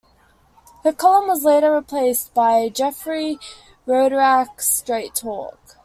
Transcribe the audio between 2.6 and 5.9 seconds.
Jeffrey Rodack's Straight Talk.